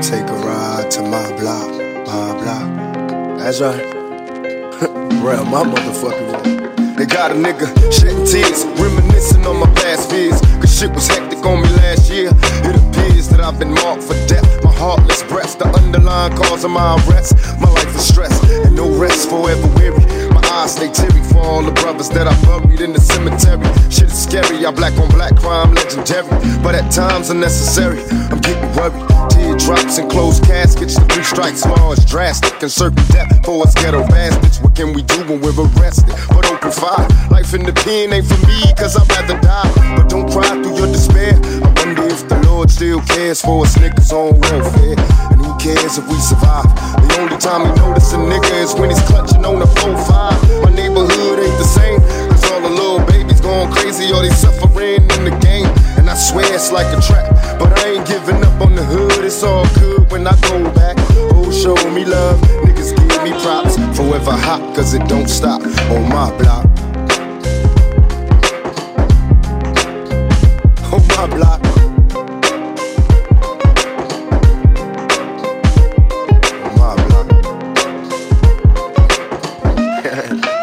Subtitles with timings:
[0.00, 1.68] Take a ride to my block,
[2.06, 3.38] my block.
[3.38, 3.82] That's right.
[5.22, 6.94] Real, my motherfucking room.
[6.94, 10.40] They got a nigga shedding tears, reminiscing on my past fears.
[10.62, 12.30] Cause shit was hectic on me last year.
[12.30, 14.46] It appears that I've been marked for death.
[14.62, 17.34] My heartless breaths, the underlying cause of my arrest.
[17.60, 19.98] My life is stress, and no rest forever weary.
[20.30, 22.34] My eyes stay teary for all the brothers that I
[24.68, 26.28] I black on black crime legendary.
[26.60, 29.00] But at times unnecessary, I'm getting worried.
[29.32, 32.60] Teardrops and closed caskets, the three strikes law is drastic.
[32.60, 34.60] And certain death for us ghetto bastards.
[34.60, 36.12] What can we do when we're arrested?
[36.28, 39.72] But open fire, life in the pen ain't for me, cause I'd rather die.
[39.96, 41.32] But don't cry through your despair.
[41.64, 45.00] I wonder if the Lord still cares for us niggas on welfare.
[45.32, 46.68] And who cares if we survive?
[47.08, 50.47] The only time he notice a nigga is when he's clutching on the 4-5.
[56.72, 60.26] Like a trap, but I ain't giving up on the hood, it's all good when
[60.26, 60.96] I go back.
[61.32, 63.76] Oh, show me love, niggas give me props.
[63.96, 66.66] Forever hot, cause it don't stop on my block.
[70.92, 71.60] On my block.
[76.64, 77.26] On my block.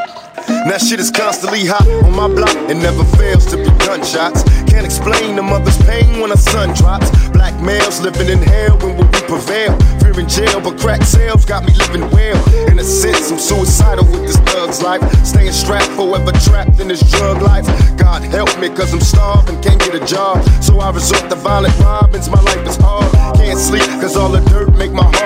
[0.65, 1.85] That shit is constantly hot
[2.15, 2.55] my block.
[2.71, 4.43] It never fails to be gunshots.
[4.71, 7.11] Can't explain the mother's pain when her son drops.
[7.29, 9.77] Black males living in hell when we prevail.
[9.99, 12.39] Fear in jail, but crack sales got me living well.
[12.69, 15.03] In a sense, I'm suicidal with this thug's life.
[15.25, 17.65] Staying strapped, forever trapped in this drug life.
[17.97, 20.43] God help me, cause I'm starving, can't get a job.
[20.63, 22.29] So I resort to violent robins.
[22.29, 23.11] My life is hard.
[23.37, 25.24] Can't sleep, cause all the dirt make my heart.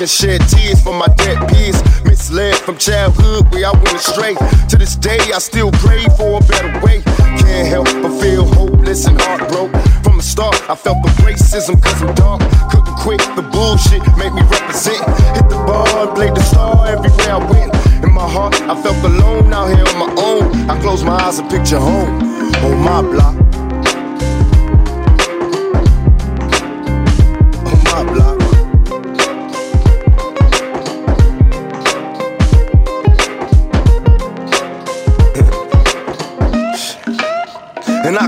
[0.00, 1.80] And shed tears for my dead peers.
[2.04, 4.34] Misled from childhood where I went astray.
[4.68, 7.00] To this day, I still crave for a better way.
[7.38, 9.80] Can't help but feel hopeless and heartbroken.
[10.02, 12.40] From the start, I felt the racism cause I'm dark.
[12.70, 14.98] Couldn't quit the bullshit, make me represent.
[15.36, 18.04] Hit the bar and played the star everywhere I went.
[18.04, 20.70] In my heart, I felt alone out here on my own.
[20.70, 22.20] I close my eyes and picture home
[22.64, 23.43] on my block.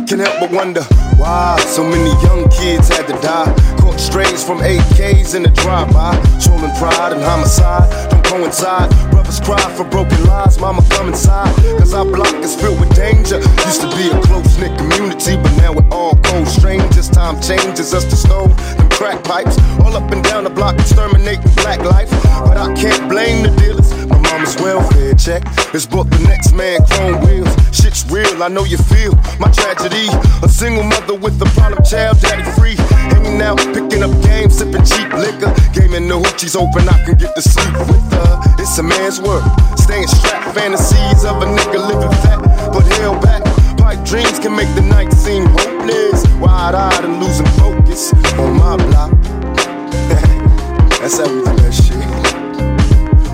[0.07, 0.83] Can't help but wonder
[1.19, 3.53] why so many young kids had to die.
[3.81, 6.15] Caught strays from AKs in the drive-by.
[6.39, 8.89] Stolen pride and homicide don't coincide.
[9.11, 11.53] Brothers cry for broken lives, mama come inside.
[11.79, 13.39] Cause our block is filled with danger.
[13.67, 17.09] Used to be a close-knit community, but now we're all cold strangers.
[17.09, 19.59] Time changes us to stone them crack pipes.
[19.81, 22.11] All up and down the block, exterminating black life.
[22.45, 23.91] But I can't blame the dealers.
[24.07, 25.43] My mama's welfare check
[25.75, 27.51] is booked the next man chrome wheels.
[27.75, 29.11] Shit's real, I know you feel
[29.43, 30.07] my tragedy.
[30.47, 32.77] A single mother with a problem child, daddy free.
[33.11, 35.51] Hanging out, picking up games, sipping cheap liquor.
[35.75, 38.39] Gaming the hoochies open, I can get to sleep with her.
[38.63, 39.43] It's a man's work,
[39.75, 40.55] staying strapped.
[40.55, 42.39] Fantasies of a nigga living fat,
[42.71, 43.43] but held back.
[43.79, 46.23] Pipe dreams can make the night seem hopeless.
[46.39, 49.11] Wide eyed and losing focus on my block.
[51.03, 51.99] That's how we do that shit.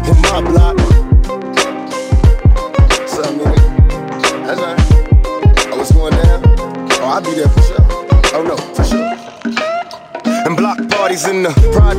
[0.08, 1.01] On my block.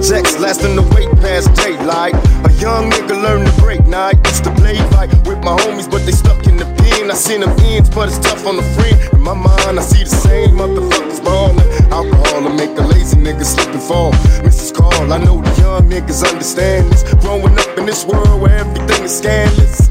[0.04, 2.14] Projects lasting the wait past daylight.
[2.44, 4.16] A young nigga learned to break night.
[4.28, 7.10] Used to play fight with my homies, but they stuck in the pen.
[7.10, 9.00] I seen them ends, but it's tough on the friend.
[9.14, 11.60] In my mind, I see the same motherfuckers ballin'.
[11.92, 14.12] Alcohol to make a lazy nigga slip and fall.
[14.44, 14.74] Mrs.
[14.74, 17.04] Call, I know the young niggas understand this.
[17.24, 19.90] Growing up in this world where everything is scandalous.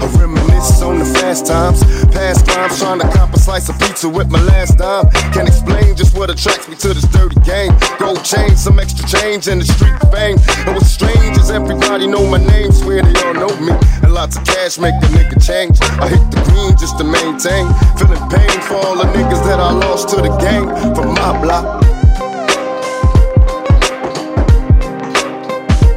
[0.00, 1.84] I reminisce on the fast times,
[2.20, 5.08] past crimes, trying to cop a slice of pizza with my last dime.
[5.32, 7.72] Can't explain just what attracts me to this dirty game.
[7.98, 10.36] Gold chain, some extra change, and the street fame.
[10.66, 13.72] And what's strange is everybody know my name, swear they all know me.
[14.04, 15.80] And lots of cash make a nigga change.
[16.04, 17.64] I hit the green just to maintain.
[17.96, 21.80] Feeling pain for all the niggas that I lost to the game from my block.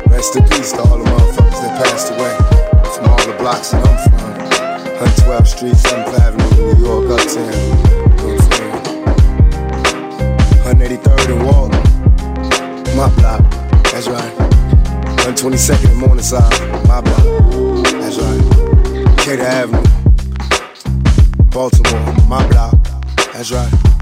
[0.08, 2.34] Rest in peace to all the motherfuckers that passed away
[2.96, 4.24] from all the blocks that I'm from.
[5.04, 5.76] 112th Street,
[15.54, 19.18] 122nd and Morningside, my block, that's right.
[19.20, 19.84] Cater Avenue,
[21.52, 22.76] Baltimore, my block,
[23.32, 23.93] that's right.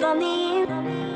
[0.00, 1.09] From the